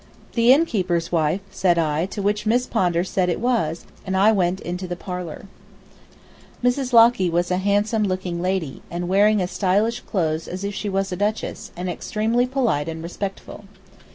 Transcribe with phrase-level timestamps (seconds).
[0.33, 4.59] "The innkeeper's wife?" said I; to which Miss Pondar said it was, and I went
[4.59, 5.45] into the parlor.
[6.63, 6.91] Mrs.
[6.91, 11.11] Locky was a handsome looking lady, and wearing as stylish clothes as if she was
[11.11, 13.65] a duchess, and extremely polite and respectful.